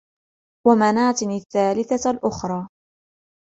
ومناة 0.67 1.15
الثالثة 1.35 2.09
الأخرى 2.11 2.67